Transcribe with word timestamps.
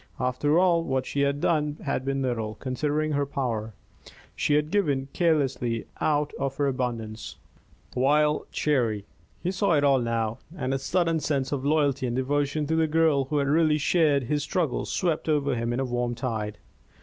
After 0.19 0.57
all, 0.57 0.83
what 0.83 1.05
she 1.05 1.21
had 1.21 1.39
done 1.41 1.77
had 1.83 2.03
been 2.03 2.23
little, 2.23 2.55
considering 2.55 3.11
her 3.11 3.27
power. 3.27 3.75
She 4.35 4.55
had 4.55 4.71
given 4.71 5.09
carelessly, 5.13 5.85
out 5.99 6.33
of 6.39 6.57
her 6.57 6.65
abundance, 6.65 7.35
while 7.93 8.47
Cherry 8.51 9.05
He 9.43 9.51
saw 9.51 9.73
it 9.73 9.83
all 9.83 9.99
now, 9.99 10.39
and 10.57 10.73
a 10.73 10.79
sudden 10.79 11.19
sense 11.19 11.51
of 11.51 11.63
loyalty 11.63 12.07
and 12.07 12.15
devotion 12.15 12.65
to 12.65 12.75
the 12.75 12.87
girl 12.87 13.25
who 13.25 13.37
had 13.37 13.47
really 13.47 13.77
shared 13.77 14.23
his 14.23 14.41
struggles 14.41 14.91
swept 14.91 15.29
over 15.29 15.53
him 15.53 15.71
in 15.71 15.79
a 15.79 15.85
warm 15.85 16.15
tide. 16.15 16.57